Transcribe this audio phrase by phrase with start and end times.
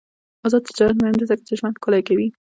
[0.45, 2.27] آزاد تجارت مهم دی ځکه چې ژوند ښکلی کوي.